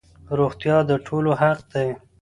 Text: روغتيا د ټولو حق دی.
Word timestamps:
روغتيا 0.37 0.77
د 0.89 0.91
ټولو 1.05 1.31
حق 1.41 1.59
دی. 1.73 1.89